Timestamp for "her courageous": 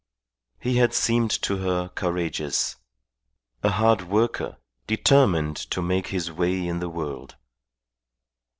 1.57-2.77